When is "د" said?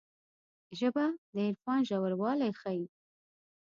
1.33-1.35